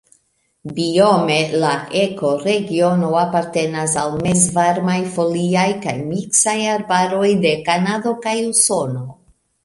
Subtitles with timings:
[0.77, 9.05] Biome la ekoregiono apartenas al mezvarmaj foliaj kaj miksaj arbaroj de Kanado kaj Usono.